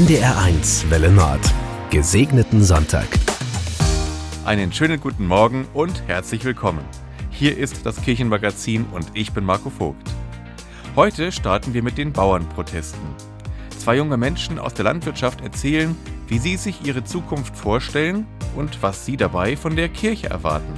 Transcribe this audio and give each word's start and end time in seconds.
NDR1 0.00 0.88
Welle 0.88 1.10
Nord. 1.10 1.40
Gesegneten 1.90 2.64
Sonntag. 2.64 3.06
Einen 4.46 4.72
schönen 4.72 4.98
guten 4.98 5.26
Morgen 5.26 5.66
und 5.74 6.02
herzlich 6.06 6.42
willkommen. 6.42 6.86
Hier 7.28 7.58
ist 7.58 7.84
das 7.84 8.00
Kirchenmagazin 8.00 8.86
und 8.92 9.08
ich 9.12 9.32
bin 9.32 9.44
Marco 9.44 9.68
Vogt. 9.68 10.10
Heute 10.96 11.30
starten 11.30 11.74
wir 11.74 11.82
mit 11.82 11.98
den 11.98 12.14
Bauernprotesten. 12.14 12.98
Zwei 13.76 13.96
junge 13.96 14.16
Menschen 14.16 14.58
aus 14.58 14.72
der 14.72 14.86
Landwirtschaft 14.86 15.42
erzählen, 15.42 15.94
wie 16.28 16.38
sie 16.38 16.56
sich 16.56 16.82
ihre 16.86 17.04
Zukunft 17.04 17.54
vorstellen 17.54 18.26
und 18.56 18.82
was 18.82 19.04
sie 19.04 19.18
dabei 19.18 19.54
von 19.54 19.76
der 19.76 19.90
Kirche 19.90 20.30
erwarten. 20.30 20.72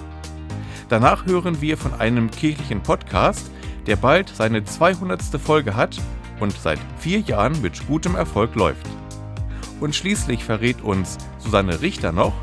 Danach 0.88 1.26
hören 1.26 1.60
wir 1.60 1.78
von 1.78 1.94
einem 1.94 2.28
kirchlichen 2.28 2.82
Podcast, 2.82 3.52
der 3.86 3.94
bald 3.94 4.30
seine 4.30 4.64
200. 4.64 5.22
Folge 5.40 5.76
hat 5.76 5.96
und 6.40 6.54
seit 6.60 6.80
vier 6.98 7.20
Jahren 7.20 7.62
mit 7.62 7.86
gutem 7.86 8.16
Erfolg 8.16 8.56
läuft. 8.56 8.88
Und 9.82 9.96
schließlich 9.96 10.44
verrät 10.44 10.80
uns 10.80 11.18
Susanne 11.40 11.80
Richter 11.80 12.12
noch, 12.12 12.34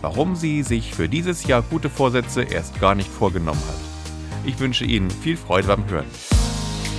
warum 0.00 0.36
sie 0.36 0.62
sich 0.62 0.94
für 0.94 1.08
dieses 1.08 1.44
Jahr 1.44 1.60
gute 1.60 1.90
Vorsätze 1.90 2.42
erst 2.42 2.78
gar 2.78 2.94
nicht 2.94 3.10
vorgenommen 3.10 3.60
hat. 3.66 4.46
Ich 4.46 4.60
wünsche 4.60 4.84
Ihnen 4.84 5.10
viel 5.10 5.36
Freude 5.36 5.66
beim 5.66 5.90
Hören. 5.90 6.06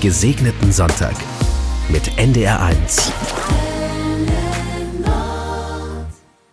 Gesegneten 0.02 0.74
Sonntag 0.74 1.16
mit 1.88 2.04
NDR1. 2.18 3.10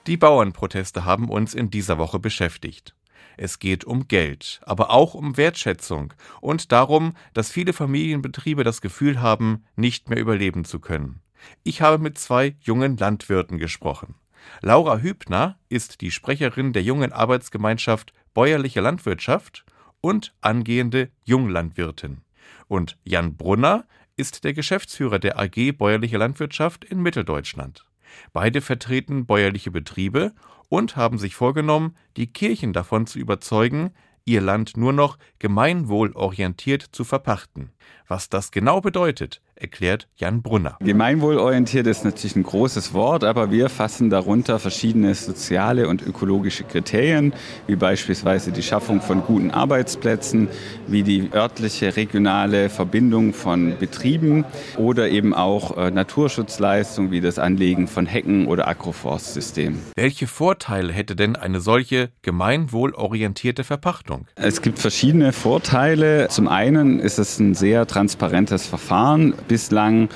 Die 0.06 0.16
Bauernproteste 0.16 1.04
haben 1.04 1.28
uns 1.28 1.52
in 1.52 1.68
dieser 1.68 1.98
Woche 1.98 2.20
beschäftigt. 2.20 2.94
Es 3.36 3.58
geht 3.58 3.84
um 3.84 4.06
Geld, 4.06 4.60
aber 4.64 4.90
auch 4.90 5.14
um 5.14 5.36
Wertschätzung 5.36 6.14
und 6.40 6.70
darum, 6.70 7.14
dass 7.34 7.50
viele 7.50 7.72
Familienbetriebe 7.72 8.62
das 8.62 8.80
Gefühl 8.80 9.20
haben, 9.20 9.64
nicht 9.74 10.10
mehr 10.10 10.20
überleben 10.20 10.64
zu 10.64 10.78
können. 10.78 11.22
Ich 11.62 11.82
habe 11.82 11.98
mit 11.98 12.18
zwei 12.18 12.56
jungen 12.60 12.96
Landwirten 12.96 13.58
gesprochen. 13.58 14.14
Laura 14.60 14.98
Hübner 14.98 15.58
ist 15.68 16.00
die 16.00 16.10
Sprecherin 16.10 16.72
der 16.72 16.82
jungen 16.82 17.12
Arbeitsgemeinschaft 17.12 18.12
Bäuerliche 18.34 18.80
Landwirtschaft 18.80 19.64
und 20.00 20.34
angehende 20.40 21.10
Junglandwirtin. 21.24 22.22
Und 22.66 22.98
Jan 23.04 23.36
Brunner 23.36 23.84
ist 24.16 24.44
der 24.44 24.54
Geschäftsführer 24.54 25.18
der 25.18 25.38
AG 25.38 25.72
Bäuerliche 25.72 26.18
Landwirtschaft 26.18 26.84
in 26.84 27.00
Mitteldeutschland. 27.00 27.86
Beide 28.32 28.60
vertreten 28.60 29.26
bäuerliche 29.26 29.70
Betriebe 29.70 30.32
und 30.68 30.96
haben 30.96 31.18
sich 31.18 31.34
vorgenommen, 31.34 31.96
die 32.16 32.32
Kirchen 32.32 32.72
davon 32.72 33.06
zu 33.06 33.18
überzeugen, 33.18 33.92
ihr 34.24 34.40
Land 34.40 34.76
nur 34.76 34.92
noch 34.92 35.18
gemeinwohlorientiert 35.38 36.82
zu 36.92 37.04
verpachten. 37.04 37.72
Was 38.06 38.28
das 38.28 38.50
genau 38.50 38.80
bedeutet, 38.80 39.40
erklärt 39.62 40.08
Jan 40.16 40.42
Brunner. 40.42 40.76
Gemeinwohlorientiert 40.80 41.86
ist 41.86 42.04
natürlich 42.04 42.36
ein 42.36 42.42
großes 42.42 42.92
Wort, 42.92 43.24
aber 43.24 43.50
wir 43.50 43.68
fassen 43.68 44.10
darunter 44.10 44.58
verschiedene 44.58 45.14
soziale 45.14 45.88
und 45.88 46.02
ökologische 46.02 46.64
Kriterien, 46.64 47.32
wie 47.66 47.76
beispielsweise 47.76 48.52
die 48.52 48.62
Schaffung 48.62 49.00
von 49.00 49.22
guten 49.22 49.50
Arbeitsplätzen, 49.50 50.48
wie 50.86 51.02
die 51.02 51.30
örtliche, 51.32 51.96
regionale 51.96 52.68
Verbindung 52.68 53.32
von 53.32 53.74
Betrieben 53.78 54.44
oder 54.76 55.08
eben 55.08 55.34
auch 55.34 55.76
äh, 55.76 55.90
Naturschutzleistungen 55.90 57.10
wie 57.10 57.20
das 57.20 57.38
Anlegen 57.38 57.86
von 57.86 58.06
Hecken 58.06 58.46
oder 58.46 58.68
Agroforstsystemen. 58.68 59.80
Welche 59.94 60.26
Vorteile 60.26 60.92
hätte 60.92 61.16
denn 61.16 61.36
eine 61.36 61.60
solche 61.60 62.10
gemeinwohlorientierte 62.22 63.64
Verpachtung? 63.64 64.26
Es 64.34 64.62
gibt 64.62 64.78
verschiedene 64.78 65.32
Vorteile. 65.32 66.28
Zum 66.28 66.48
einen 66.48 66.98
ist 66.98 67.18
es 67.18 67.38
ein 67.38 67.54
sehr 67.54 67.86
transparentes 67.86 68.66
Verfahren. 68.66 69.34
Bislang 69.52 70.08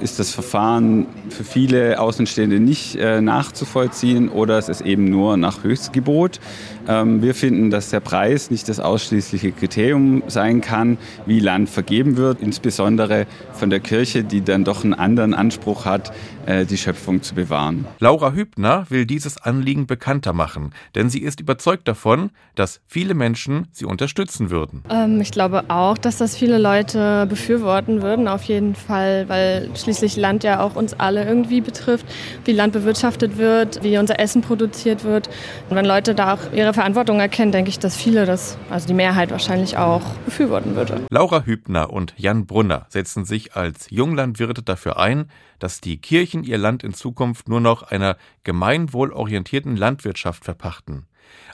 ist 0.00 0.18
das 0.18 0.30
Verfahren 0.30 1.06
für 1.28 1.44
viele 1.44 2.00
Außenstehende 2.00 2.60
nicht 2.60 2.96
äh, 2.96 3.20
nachzuvollziehen 3.20 4.28
oder 4.28 4.58
es 4.58 4.68
ist 4.68 4.80
eben 4.80 5.04
nur 5.04 5.36
nach 5.36 5.64
Höchstgebot. 5.64 6.40
Ähm, 6.88 7.22
wir 7.22 7.34
finden, 7.34 7.70
dass 7.70 7.90
der 7.90 8.00
Preis 8.00 8.50
nicht 8.50 8.68
das 8.68 8.80
ausschließliche 8.80 9.52
Kriterium 9.52 10.22
sein 10.28 10.60
kann, 10.60 10.98
wie 11.26 11.40
Land 11.40 11.68
vergeben 11.68 12.16
wird, 12.16 12.40
insbesondere 12.40 13.26
von 13.52 13.70
der 13.70 13.80
Kirche, 13.80 14.24
die 14.24 14.42
dann 14.42 14.64
doch 14.64 14.84
einen 14.84 14.94
anderen 14.94 15.34
Anspruch 15.34 15.84
hat, 15.84 16.12
äh, 16.46 16.64
die 16.64 16.78
Schöpfung 16.78 17.22
zu 17.22 17.34
bewahren. 17.34 17.86
Laura 17.98 18.32
Hübner 18.32 18.86
will 18.88 19.06
dieses 19.06 19.36
Anliegen 19.38 19.86
bekannter 19.86 20.32
machen, 20.32 20.72
denn 20.94 21.10
sie 21.10 21.22
ist 21.22 21.40
überzeugt 21.40 21.88
davon, 21.88 22.30
dass 22.54 22.80
viele 22.86 23.14
Menschen 23.14 23.68
sie 23.72 23.84
unterstützen 23.84 24.50
würden. 24.50 24.82
Ähm, 24.88 25.20
ich 25.20 25.32
glaube 25.32 25.64
auch, 25.68 25.98
dass 25.98 26.18
das 26.18 26.36
viele 26.36 26.58
Leute 26.58 27.26
befürworten 27.28 28.02
würden, 28.02 28.28
auf 28.28 28.44
jeden 28.44 28.74
Fall, 28.74 29.28
weil 29.28 29.68
schließlich 29.86 30.16
Land 30.16 30.42
ja 30.42 30.60
auch 30.60 30.74
uns 30.74 30.94
alle 30.94 31.24
irgendwie 31.24 31.60
betrifft, 31.60 32.06
wie 32.44 32.50
Land 32.50 32.72
bewirtschaftet 32.72 33.38
wird, 33.38 33.84
wie 33.84 33.98
unser 33.98 34.18
Essen 34.18 34.42
produziert 34.42 35.04
wird. 35.04 35.28
Und 35.70 35.76
wenn 35.76 35.84
Leute 35.84 36.16
da 36.16 36.34
auch 36.34 36.52
ihre 36.52 36.74
Verantwortung 36.74 37.20
erkennen, 37.20 37.52
denke 37.52 37.68
ich, 37.68 37.78
dass 37.78 37.96
viele 37.96 38.26
das, 38.26 38.58
also 38.68 38.88
die 38.88 38.94
Mehrheit 38.94 39.30
wahrscheinlich 39.30 39.76
auch 39.76 40.02
befürworten 40.24 40.74
würde. 40.74 41.06
Laura 41.08 41.44
Hübner 41.44 41.92
und 41.92 42.14
Jan 42.16 42.46
Brunner 42.46 42.86
setzen 42.88 43.24
sich 43.24 43.54
als 43.54 43.86
Junglandwirte 43.90 44.64
dafür 44.64 44.98
ein, 44.98 45.30
dass 45.60 45.80
die 45.80 45.98
Kirchen 45.98 46.42
ihr 46.42 46.58
Land 46.58 46.82
in 46.82 46.92
Zukunft 46.92 47.48
nur 47.48 47.60
noch 47.60 47.84
einer 47.84 48.16
gemeinwohlorientierten 48.42 49.76
Landwirtschaft 49.76 50.44
verpachten. 50.44 51.06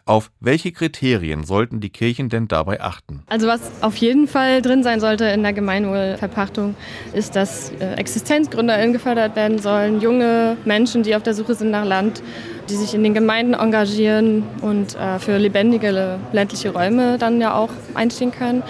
Auf 0.04 0.32
welche 0.40 0.72
Kriterien 0.72 1.44
sollten 1.44 1.78
die 1.78 1.90
Kirchen 1.90 2.28
denn 2.28 2.48
dabei 2.48 2.80
achten? 2.80 3.22
Also 3.28 3.46
was 3.46 3.60
auf 3.82 3.96
jeden 3.96 4.26
Fall 4.26 4.60
drin 4.60 4.82
sein 4.82 4.98
sollte 4.98 5.26
in 5.26 5.44
der 5.44 5.52
Gemeinwohlverpachtung, 5.52 6.74
ist, 7.12 7.36
dass 7.36 7.70
äh, 7.78 7.94
ExistenzgründerInnen 7.94 8.92
gefördert 8.92 9.36
werden 9.36 9.60
sollen, 9.60 10.00
junge 10.00 10.56
Menschen, 10.64 11.04
die 11.04 11.14
auf 11.14 11.22
der 11.22 11.34
Suche 11.34 11.54
sind 11.54 11.70
nach 11.70 11.84
Land, 11.84 12.20
die 12.68 12.74
sich 12.74 12.94
in 12.94 13.04
den 13.04 13.14
Gemeinden 13.14 13.54
engagieren 13.54 14.42
und 14.60 14.96
äh, 14.96 15.20
für 15.20 15.38
lebendige 15.38 16.18
ländliche 16.32 16.70
Räume 16.70 17.16
dann 17.18 17.40
ja 17.40 17.54
auch 17.54 17.70
einstehen 17.94 18.32
können 18.32 18.64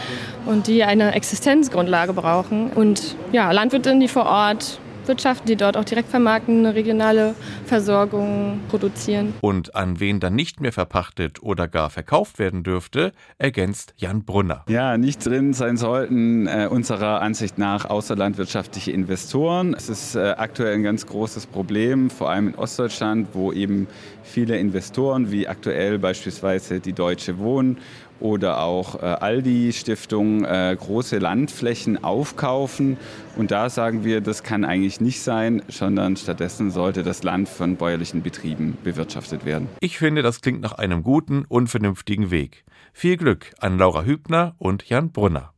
und 0.45 0.67
die 0.67 0.85
eine 0.85 1.15
Existenzgrundlage 1.15 2.13
brauchen. 2.13 2.71
Und 2.71 3.17
ja, 3.33 3.51
Landwirtinnen, 3.53 4.01
die 4.01 4.09
vor 4.09 4.27
Ort 4.27 4.81
wirtschaften, 5.09 5.47
die 5.47 5.57
dort 5.57 5.77
auch 5.77 5.85
direkt 5.85 6.09
vermarkten, 6.09 6.61
eine 6.61 6.75
regionale 6.75 7.35
Versorgung 7.67 8.61
produzieren. 8.69 9.35
Und 9.41 9.75
an 9.75 10.01
wen 10.01 10.21
dann 10.21 10.35
nicht 10.35 10.61
mehr 10.61 10.73
verpachtet 10.73 11.43
oder 11.43 11.69
gar 11.69 11.91
verkauft 11.91 12.39
werden 12.39 12.63
dürfte, 12.63 13.13
ergänzt 13.39 13.95
Jan 13.97 14.25
Brunner. 14.25 14.65
Ja, 14.69 14.99
nicht 14.99 15.25
drin 15.25 15.53
sein 15.53 15.77
sollten 15.77 16.47
äh, 16.47 16.69
unserer 16.71 17.21
Ansicht 17.21 17.59
nach 17.59 17.85
außerlandwirtschaftliche 17.85 18.93
Investoren. 18.93 19.75
Es 19.75 19.89
ist 19.89 20.15
äh, 20.15 20.35
aktuell 20.37 20.75
ein 20.75 20.83
ganz 20.83 21.07
großes 21.07 21.47
Problem, 21.47 22.11
vor 22.11 22.31
allem 22.31 22.49
in 22.49 22.55
Ostdeutschland, 22.55 23.29
wo 23.33 23.53
eben 23.53 23.87
viele 24.23 24.59
Investoren 24.59 25.31
wie 25.31 25.49
aktuell 25.49 25.99
beispielsweise 25.99 26.81
die 26.81 26.93
Deutsche 26.93 27.39
Wohnen 27.39 27.79
oder 28.23 28.61
auch 28.61 29.03
äh, 29.03 29.07
Aldi-Stiftung 29.07 30.45
äh, 30.45 30.77
große 30.79 31.19
Landflächen 31.19 32.03
aufkaufen. 32.03 32.97
Und 33.37 33.51
da 33.51 33.69
sagen 33.69 34.05
wir, 34.05 34.21
das 34.21 34.43
kann 34.43 34.65
eigentlich 34.65 35.01
nicht 35.01 35.23
sein, 35.23 35.63
sondern 35.69 36.17
stattdessen 36.17 36.71
sollte 36.71 37.03
das 37.03 37.23
Land 37.25 37.49
von 37.49 37.77
bäuerlichen 37.77 38.23
Betrieben 38.23 38.79
bewirtschaftet 38.85 39.45
werden. 39.45 39.69
Ich 39.81 39.99
finde, 39.99 40.23
das 40.23 40.41
klingt 40.41 40.61
nach 40.61 40.75
einem 40.75 41.03
guten 41.03 41.45
und 41.49 41.69
vernünftigen 41.69 42.31
Weg. 42.31 42.65
Viel 42.93 43.17
Glück 43.17 43.53
an 43.59 43.77
Laura 43.79 44.05
Hübner 44.05 44.55
und 44.59 44.89
Jan 44.89 45.11
Brunner. 45.11 45.53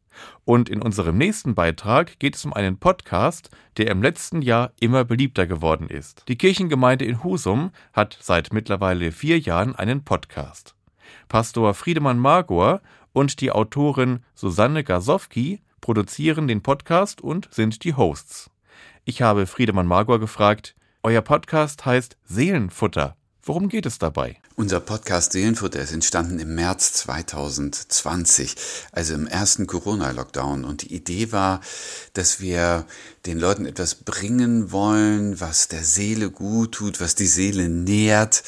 Und 0.45 0.69
in 0.69 0.81
unserem 0.81 1.19
nächsten 1.19 1.55
Beitrag 1.55 2.19
geht 2.19 2.37
es 2.37 2.45
um 2.45 2.53
einen 2.53 2.79
Podcast, 2.79 3.51
der 3.77 3.91
im 3.91 4.03
letzten 4.03 4.43
Jahr 4.43 4.73
immer 4.81 5.05
beliebter 5.05 5.47
geworden 5.47 5.89
ist. 5.89 6.25
Die 6.29 6.39
Kirchengemeinde 6.39 7.05
in 7.05 7.25
Husum 7.25 7.73
hat 7.93 8.17
seit 8.21 8.53
mittlerweile 8.53 9.11
vier 9.11 9.39
Jahren 9.39 9.75
einen 9.75 10.05
Podcast. 10.05 10.74
Pastor 11.29 11.75
Friedemann 11.75 12.19
Magor 12.19 12.81
und 13.13 13.41
die 13.41 13.51
Autorin 13.51 14.21
Susanne 14.35 14.85
Gasowski 14.85 15.61
produzieren 15.81 16.49
den 16.49 16.63
Podcast 16.63 17.21
und 17.21 17.49
sind 17.51 17.85
die 17.85 17.95
Hosts. 17.95 18.51
Ich 19.05 19.23
habe 19.23 19.47
Friedemann 19.47 19.87
Magor 19.87 20.19
gefragt, 20.19 20.75
euer 21.03 21.21
Podcast 21.21 21.85
heißt 21.85 22.17
Seelenfutter. 22.25 23.17
Worum 23.43 23.69
geht 23.69 23.85
es 23.85 23.99
dabei? 23.99 24.39
Unser 24.57 24.81
Podcast 24.81 25.33
Seelenfutter 25.33 25.81
ist 25.81 25.93
entstanden 25.93 26.39
im 26.39 26.55
März 26.55 26.95
2020, 26.95 28.55
also 28.93 29.13
im 29.13 29.27
ersten 29.27 29.67
Corona-Lockdown. 29.67 30.65
Und 30.65 30.81
die 30.81 30.95
Idee 30.95 31.31
war, 31.31 31.61
dass 32.15 32.41
wir 32.41 32.87
den 33.27 33.39
Leuten 33.39 33.67
etwas 33.67 33.97
bringen 33.97 34.73
wollen, 34.73 35.39
was 35.41 35.69
der 35.69 35.85
Seele 35.85 36.31
gut 36.31 36.73
tut, 36.73 37.03
was 37.03 37.15
die 37.15 37.27
Seele 37.27 37.69
nährt 37.69 38.43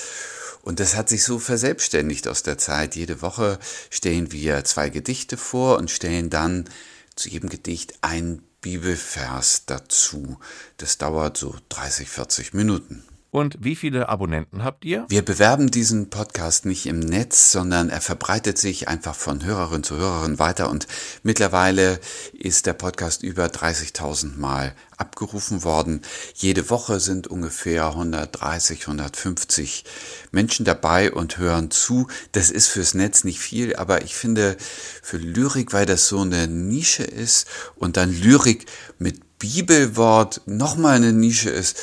und 0.67 0.81
das 0.81 0.97
hat 0.97 1.09
sich 1.09 1.23
so 1.23 1.39
verselbstständigt 1.39 2.27
aus 2.27 2.43
der 2.43 2.59
Zeit. 2.59 2.97
Jede 2.97 3.23
Woche 3.23 3.61
stellen 3.89 4.33
wir 4.33 4.65
zwei 4.65 4.91
Gedichte 4.91 5.37
vor 5.37 5.79
und 5.79 5.93
stellen 5.93 6.29
dann 6.29 6.69
zu 7.15 7.29
jedem 7.29 7.49
Gedicht 7.49 7.95
ein 8.01 8.43
Bibelvers 8.63 9.67
dazu. 9.67 10.41
Das 10.77 10.99
dauert 10.99 11.37
so 11.37 11.55
30, 11.69 12.09
40 12.09 12.53
Minuten. 12.53 13.05
Und 13.37 13.59
wie 13.61 13.77
viele 13.77 14.09
Abonnenten 14.09 14.65
habt 14.65 14.87
ihr? 14.87 15.05
Wir 15.11 15.23
bewerben 15.23 15.71
diesen 15.71 16.09
Podcast 16.09 16.65
nicht 16.65 16.87
im 16.87 17.01
Netz, 17.01 17.53
sondern 17.53 17.91
er 17.91 18.01
verbreitet 18.01 18.57
sich 18.57 18.89
einfach 18.89 19.15
von 19.15 19.45
Hörerin 19.45 19.83
zu 19.83 19.99
Hörerin 19.99 20.39
weiter 20.39 20.71
und 20.71 20.87
mittlerweile 21.23 22.01
ist 22.33 22.65
der 22.65 22.73
Podcast 22.73 23.23
über 23.23 23.45
30.000 23.45 24.39
Mal 24.39 24.75
abgerufen 24.97 25.65
worden. 25.65 26.01
Jede 26.33 26.71
Woche 26.71 26.99
sind 26.99 27.27
ungefähr 27.27 27.89
130, 27.89 28.89
150 28.89 29.85
Menschen 30.31 30.65
dabei 30.65 31.13
und 31.13 31.37
hören 31.37 31.71
zu. 31.71 32.09
Das 32.33 32.49
ist 32.49 32.69
fürs 32.69 32.95
Netz 32.95 33.23
nicht 33.23 33.41
viel, 33.41 33.77
aber 33.77 34.01
ich 34.01 34.17
finde 34.17 34.57
für 35.03 35.19
Lyrik, 35.19 35.75
weil 35.75 35.85
das 35.85 36.09
so 36.09 36.23
eine 36.23 36.49
Nische 36.49 37.05
ist 37.05 37.47
und 37.75 37.99
dann 37.99 38.19
Lyrik 38.19 38.65
mit 38.99 39.39
Bibelwort 39.39 40.41
nochmal 40.47 40.97
eine 40.97 41.13
Nische 41.13 41.51
ist, 41.51 41.77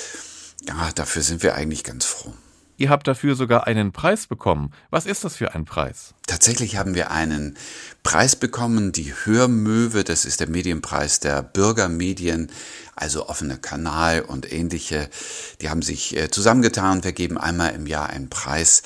ja, 0.68 0.92
dafür 0.96 1.22
sind 1.22 1.44
wir 1.44 1.56
eigentlich 1.56 1.84
ganz 1.84 2.06
froh. 2.06 2.34
Ihr 2.76 2.90
habt 2.90 3.08
dafür 3.08 3.36
sogar 3.36 3.68
einen 3.68 3.92
Preis 3.92 4.26
bekommen. 4.26 4.72
Was 4.90 5.06
ist 5.06 5.24
das 5.24 5.36
für 5.36 5.54
ein 5.54 5.64
Preis? 5.64 6.16
Tatsächlich 6.26 6.76
haben 6.76 6.96
wir 6.96 7.12
einen 7.12 7.56
Preis 8.02 8.36
bekommen, 8.36 8.92
die 8.92 9.14
Hörmöwe, 9.14 10.04
das 10.04 10.26
ist 10.26 10.40
der 10.40 10.50
Medienpreis 10.50 11.20
der 11.20 11.44
Bürgermedien, 11.44 12.52
also 12.96 13.30
offener 13.30 13.58
Kanal 13.58 14.22
und 14.22 14.52
ähnliche. 14.52 15.10
Die 15.62 15.70
haben 15.70 15.84
sich 15.84 16.18
äh, 16.18 16.32
zusammengetan. 16.32 17.04
Wir 17.04 17.14
geben 17.14 17.38
einmal 17.38 17.76
im 17.76 17.86
Jahr 17.86 18.10
einen 18.10 18.30
Preis 18.30 18.82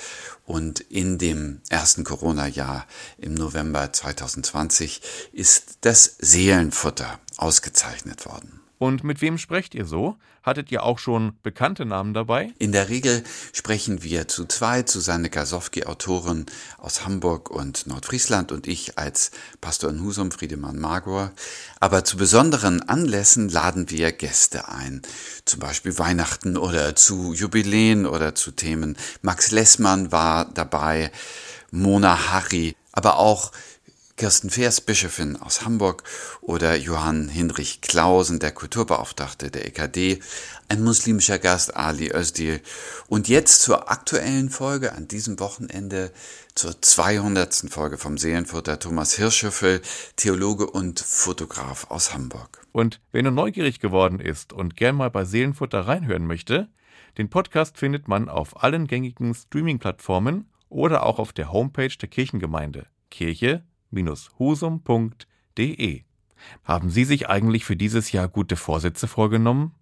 und 0.46 0.82
in 0.82 1.18
dem 1.18 1.62
ersten 1.70 2.04
Corona-Jahr 2.04 2.86
im 3.18 3.34
November 3.34 3.92
2020 3.92 5.02
ist 5.32 5.80
das 5.82 6.18
Seelenfutter 6.20 7.20
ausgezeichnet 7.38 8.26
worden. 8.26 8.62
Und 8.80 9.04
mit 9.04 9.22
wem 9.22 9.38
sprecht 9.38 9.74
ihr 9.74 9.86
so? 9.86 10.18
Hattet 10.44 10.72
ihr 10.72 10.84
auch 10.84 11.00
schon 11.00 11.34
bekannte 11.42 11.86
Namen 11.86 12.14
dabei? 12.14 12.54
In 12.60 12.72
der 12.72 12.90
Regel 12.90 13.24
sprechen 13.52 14.04
wir 14.04 14.28
zu 14.28 14.46
zweit, 14.46 14.88
Susanne 14.88 15.30
Gasowski, 15.30 15.86
Autorin 15.86 16.46
aus 16.78 17.04
Hamburg 17.04 17.50
und 17.50 17.88
Nordfriesland 17.88 18.52
und 18.52 18.68
ich 18.68 18.98
als 18.98 19.32
Pastor 19.62 19.90
in 19.90 20.02
Husum, 20.04 20.32
Friedemann 20.32 20.78
Magor. 20.78 21.32
Aber 21.80 22.04
zu 22.04 22.18
besonderen 22.18 22.82
Anlässen 22.88 23.50
laden 23.50 23.90
wir 23.90 24.12
Gäste 24.12 24.70
ein. 24.70 25.02
Zum 25.46 25.60
Beispiel 25.60 25.98
Weihnachten 25.98 26.56
oder 26.56 26.96
zu 26.96 27.34
Jubiläen 27.34 28.06
oder 28.06 28.36
zu 28.36 28.52
Themen. 28.52 28.96
Max 29.22 29.52
Lessmann 29.52 30.12
war 30.12 30.46
dabei, 30.46 31.12
Mona 31.72 32.32
Harry, 32.32 32.76
aber 32.92 33.18
auch 33.18 33.52
Kirsten 34.18 34.50
Feers, 34.50 34.82
Bischöfin 34.82 35.36
aus 35.36 35.64
Hamburg, 35.64 36.04
oder 36.42 36.76
Johann 36.76 37.30
Hinrich 37.30 37.82
Klausen, 37.82 38.40
der 38.40 38.52
Kulturbeauftragte 38.52 39.52
der 39.52 39.68
EKD, 39.68 40.20
ein 40.70 40.84
muslimischer 40.84 41.38
Gast, 41.38 41.78
Ali 41.78 42.12
Özdil. 42.12 42.62
Und 43.08 43.28
jetzt 43.28 43.62
zur 43.62 43.92
aktuellen 43.92 44.50
Folge 44.50 44.94
an 44.94 45.08
diesem 45.08 45.40
Wochenende, 45.40 46.12
zur 46.56 46.82
200. 46.82 47.68
Folge 47.70 48.00
vom 48.00 48.18
Seelenfutter, 48.18 48.80
Thomas 48.80 49.14
Hirschöffel, 49.14 49.84
Theologe 50.16 50.66
und 50.68 51.00
Fotograf 51.00 51.92
aus 51.92 52.12
Hamburg. 52.12 52.66
Und 52.72 53.00
wer 53.12 53.22
nur 53.22 53.32
neugierig 53.32 53.80
geworden 53.80 54.20
ist 54.20 54.52
und 54.52 54.76
gern 54.76 54.96
mal 54.96 55.12
bei 55.12 55.26
Seelenfutter 55.26 55.82
reinhören 55.82 56.26
möchte, 56.26 56.70
den 57.20 57.30
Podcast 57.30 57.78
findet 57.78 58.08
man 58.08 58.30
auf 58.30 58.64
allen 58.64 58.88
gängigen 58.88 59.36
Streaming-Plattformen 59.36 60.50
oder 60.70 61.06
auch 61.06 61.20
auf 61.20 61.34
der 61.34 61.52
Homepage 61.52 61.96
der 62.02 62.10
Kirchengemeinde. 62.10 62.88
Kirche 63.12 63.64
husum.de. 64.40 66.04
Haben 66.64 66.90
Sie 66.90 67.04
sich 67.04 67.30
eigentlich 67.30 67.66
für 67.66 67.76
dieses 67.76 68.12
Jahr 68.12 68.28
gute 68.28 68.56
Vorsätze 68.56 69.08
vorgenommen? 69.08 69.74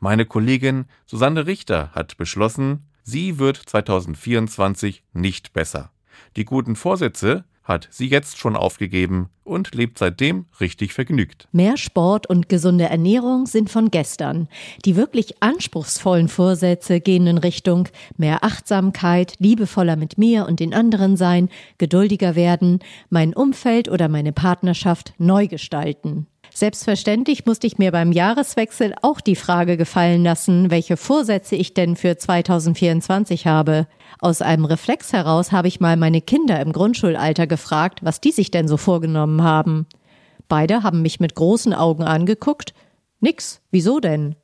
Meine 0.00 0.26
Kollegin 0.26 0.86
Susanne 1.06 1.46
Richter 1.46 1.90
hat 1.92 2.16
beschlossen, 2.16 2.86
sie 3.02 3.38
wird 3.38 3.56
2024 3.56 5.04
nicht 5.12 5.52
besser. 5.52 5.92
Die 6.36 6.44
guten 6.44 6.76
Vorsätze 6.76 7.44
hat 7.62 7.88
sie 7.90 8.08
jetzt 8.08 8.38
schon 8.38 8.56
aufgegeben 8.56 9.28
und 9.44 9.74
lebt 9.74 9.98
seitdem 9.98 10.46
richtig 10.60 10.92
vergnügt. 10.92 11.48
Mehr 11.52 11.76
Sport 11.76 12.28
und 12.28 12.48
gesunde 12.48 12.84
Ernährung 12.84 13.46
sind 13.46 13.70
von 13.70 13.90
gestern. 13.90 14.48
Die 14.84 14.96
wirklich 14.96 15.42
anspruchsvollen 15.42 16.28
Vorsätze 16.28 17.00
gehen 17.00 17.26
in 17.26 17.38
Richtung 17.38 17.88
mehr 18.16 18.44
Achtsamkeit, 18.44 19.34
liebevoller 19.38 19.96
mit 19.96 20.18
mir 20.18 20.46
und 20.46 20.60
den 20.60 20.74
anderen 20.74 21.16
sein, 21.16 21.48
geduldiger 21.78 22.34
werden, 22.34 22.80
mein 23.10 23.34
Umfeld 23.34 23.88
oder 23.88 24.08
meine 24.08 24.32
Partnerschaft 24.32 25.14
neu 25.18 25.46
gestalten. 25.46 26.26
Selbstverständlich 26.54 27.46
musste 27.46 27.66
ich 27.66 27.78
mir 27.78 27.92
beim 27.92 28.12
Jahreswechsel 28.12 28.94
auch 29.00 29.20
die 29.20 29.36
Frage 29.36 29.76
gefallen 29.76 30.22
lassen, 30.22 30.70
welche 30.70 30.96
Vorsätze 30.96 31.56
ich 31.56 31.72
denn 31.72 31.96
für 31.96 32.18
2024 32.18 33.46
habe. 33.46 33.86
Aus 34.20 34.42
einem 34.42 34.66
Reflex 34.66 35.12
heraus 35.12 35.50
habe 35.50 35.68
ich 35.68 35.80
mal 35.80 35.96
meine 35.96 36.20
Kinder 36.20 36.60
im 36.60 36.72
Grundschulalter 36.72 37.46
gefragt, 37.46 38.00
was 38.02 38.20
die 38.20 38.32
sich 38.32 38.50
denn 38.50 38.68
so 38.68 38.76
vorgenommen 38.76 39.42
haben. 39.42 39.86
Beide 40.46 40.82
haben 40.82 41.00
mich 41.00 41.20
mit 41.20 41.34
großen 41.34 41.72
Augen 41.72 42.04
angeguckt. 42.04 42.74
Nix, 43.20 43.62
wieso 43.70 43.98
denn? 43.98 44.36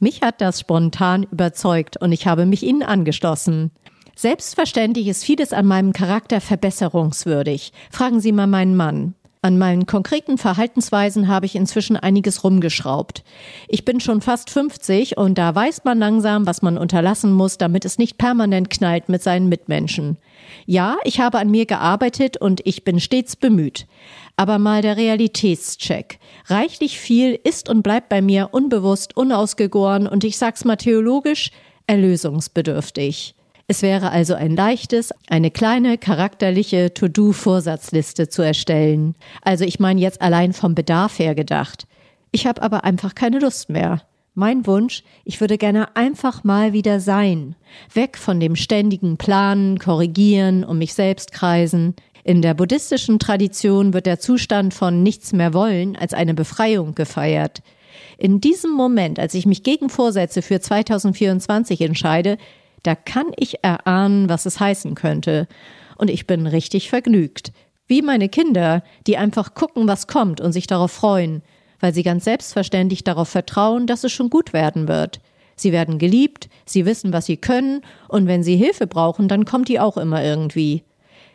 Mich 0.00 0.20
hat 0.22 0.40
das 0.40 0.58
spontan 0.58 1.22
überzeugt 1.30 1.96
und 1.96 2.10
ich 2.10 2.26
habe 2.26 2.44
mich 2.44 2.64
ihnen 2.64 2.82
angeschlossen. 2.82 3.70
Selbstverständlich 4.16 5.06
ist 5.06 5.24
vieles 5.24 5.52
an 5.52 5.66
meinem 5.66 5.92
Charakter 5.92 6.40
verbesserungswürdig. 6.40 7.72
Fragen 7.92 8.20
Sie 8.20 8.32
mal 8.32 8.48
meinen 8.48 8.76
Mann. 8.76 9.14
An 9.44 9.58
meinen 9.58 9.86
konkreten 9.86 10.38
Verhaltensweisen 10.38 11.26
habe 11.26 11.46
ich 11.46 11.56
inzwischen 11.56 11.96
einiges 11.96 12.44
rumgeschraubt. 12.44 13.24
Ich 13.66 13.84
bin 13.84 13.98
schon 13.98 14.20
fast 14.20 14.50
50 14.50 15.16
und 15.16 15.36
da 15.36 15.52
weiß 15.52 15.82
man 15.82 15.98
langsam, 15.98 16.46
was 16.46 16.62
man 16.62 16.78
unterlassen 16.78 17.32
muss, 17.32 17.58
damit 17.58 17.84
es 17.84 17.98
nicht 17.98 18.18
permanent 18.18 18.70
knallt 18.70 19.08
mit 19.08 19.20
seinen 19.20 19.48
Mitmenschen. 19.48 20.16
Ja, 20.64 20.96
ich 21.02 21.18
habe 21.18 21.40
an 21.40 21.50
mir 21.50 21.66
gearbeitet 21.66 22.36
und 22.36 22.60
ich 22.64 22.84
bin 22.84 23.00
stets 23.00 23.34
bemüht. 23.34 23.88
Aber 24.36 24.60
mal 24.60 24.80
der 24.80 24.96
Realitätscheck. 24.96 26.20
Reichlich 26.46 27.00
viel 27.00 27.36
ist 27.42 27.68
und 27.68 27.82
bleibt 27.82 28.10
bei 28.10 28.22
mir 28.22 28.50
unbewusst, 28.52 29.16
unausgegoren 29.16 30.06
und 30.06 30.22
ich 30.22 30.38
sag's 30.38 30.64
mal 30.64 30.76
theologisch, 30.76 31.50
erlösungsbedürftig. 31.88 33.34
Es 33.72 33.80
wäre 33.80 34.10
also 34.10 34.34
ein 34.34 34.54
leichtes, 34.54 35.14
eine 35.30 35.50
kleine 35.50 35.96
charakterliche 35.96 36.92
To-Do-Vorsatzliste 36.92 38.28
zu 38.28 38.42
erstellen. 38.42 39.14
Also 39.40 39.64
ich 39.64 39.80
meine 39.80 39.98
jetzt 39.98 40.20
allein 40.20 40.52
vom 40.52 40.74
Bedarf 40.74 41.18
her 41.18 41.34
gedacht. 41.34 41.86
Ich 42.32 42.46
habe 42.46 42.60
aber 42.60 42.84
einfach 42.84 43.14
keine 43.14 43.38
Lust 43.38 43.70
mehr. 43.70 44.02
Mein 44.34 44.66
Wunsch, 44.66 45.04
ich 45.24 45.40
würde 45.40 45.56
gerne 45.56 45.96
einfach 45.96 46.44
mal 46.44 46.74
wieder 46.74 47.00
sein. 47.00 47.56
Weg 47.94 48.18
von 48.18 48.40
dem 48.40 48.56
ständigen 48.56 49.16
Planen, 49.16 49.78
Korrigieren, 49.78 50.64
um 50.64 50.76
mich 50.76 50.92
selbst 50.92 51.32
kreisen. 51.32 51.94
In 52.24 52.42
der 52.42 52.52
buddhistischen 52.52 53.18
Tradition 53.18 53.94
wird 53.94 54.04
der 54.04 54.20
Zustand 54.20 54.74
von 54.74 55.02
nichts 55.02 55.32
mehr 55.32 55.54
wollen 55.54 55.96
als 55.96 56.12
eine 56.12 56.34
Befreiung 56.34 56.94
gefeiert. 56.94 57.62
In 58.18 58.38
diesem 58.38 58.72
Moment, 58.72 59.18
als 59.18 59.32
ich 59.32 59.46
mich 59.46 59.62
gegen 59.62 59.88
Vorsätze 59.88 60.42
für 60.42 60.60
2024 60.60 61.80
entscheide, 61.80 62.36
da 62.82 62.94
kann 62.94 63.26
ich 63.36 63.62
erahnen, 63.62 64.28
was 64.28 64.46
es 64.46 64.60
heißen 64.60 64.94
könnte. 64.94 65.46
Und 65.96 66.10
ich 66.10 66.26
bin 66.26 66.46
richtig 66.46 66.90
vergnügt. 66.90 67.52
Wie 67.86 68.02
meine 68.02 68.28
Kinder, 68.28 68.82
die 69.06 69.16
einfach 69.16 69.54
gucken, 69.54 69.86
was 69.86 70.06
kommt 70.06 70.40
und 70.40 70.52
sich 70.52 70.66
darauf 70.66 70.92
freuen, 70.92 71.42
weil 71.80 71.92
sie 71.92 72.02
ganz 72.02 72.24
selbstverständlich 72.24 73.04
darauf 73.04 73.28
vertrauen, 73.28 73.86
dass 73.86 74.04
es 74.04 74.12
schon 74.12 74.30
gut 74.30 74.52
werden 74.52 74.88
wird. 74.88 75.20
Sie 75.56 75.72
werden 75.72 75.98
geliebt, 75.98 76.48
sie 76.64 76.86
wissen, 76.86 77.12
was 77.12 77.26
sie 77.26 77.36
können, 77.36 77.82
und 78.08 78.26
wenn 78.26 78.42
sie 78.42 78.56
Hilfe 78.56 78.86
brauchen, 78.86 79.28
dann 79.28 79.44
kommt 79.44 79.68
die 79.68 79.80
auch 79.80 79.96
immer 79.96 80.24
irgendwie. 80.24 80.82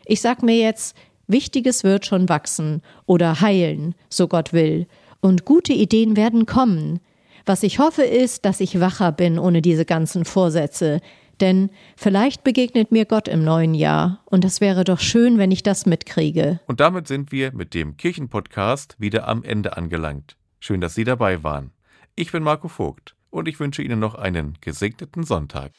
Ich 0.04 0.20
sag 0.20 0.42
mir 0.42 0.56
jetzt, 0.56 0.96
Wichtiges 1.28 1.84
wird 1.84 2.06
schon 2.06 2.28
wachsen 2.28 2.82
oder 3.06 3.40
heilen, 3.40 3.94
so 4.08 4.26
Gott 4.26 4.52
will, 4.52 4.86
und 5.20 5.44
gute 5.44 5.72
Ideen 5.72 6.16
werden 6.16 6.46
kommen. 6.46 7.00
Was 7.44 7.62
ich 7.62 7.78
hoffe 7.78 8.02
ist, 8.02 8.44
dass 8.44 8.60
ich 8.60 8.80
wacher 8.80 9.12
bin 9.12 9.38
ohne 9.38 9.62
diese 9.62 9.84
ganzen 9.84 10.24
Vorsätze, 10.24 11.00
denn 11.40 11.70
vielleicht 11.96 12.44
begegnet 12.44 12.92
mir 12.92 13.04
Gott 13.04 13.28
im 13.28 13.44
neuen 13.44 13.74
Jahr 13.74 14.22
und 14.24 14.44
es 14.44 14.60
wäre 14.60 14.84
doch 14.84 14.98
schön, 14.98 15.38
wenn 15.38 15.50
ich 15.50 15.62
das 15.62 15.86
mitkriege. 15.86 16.60
Und 16.66 16.80
damit 16.80 17.06
sind 17.06 17.32
wir 17.32 17.52
mit 17.52 17.74
dem 17.74 17.96
Kirchenpodcast 17.96 18.96
wieder 18.98 19.28
am 19.28 19.42
Ende 19.44 19.76
angelangt. 19.76 20.36
Schön, 20.60 20.80
dass 20.80 20.94
Sie 20.94 21.04
dabei 21.04 21.42
waren. 21.42 21.70
Ich 22.16 22.32
bin 22.32 22.42
Marco 22.42 22.68
Vogt 22.68 23.14
und 23.30 23.46
ich 23.46 23.60
wünsche 23.60 23.82
Ihnen 23.82 24.00
noch 24.00 24.14
einen 24.14 24.58
gesegneten 24.60 25.22
Sonntag. 25.22 25.72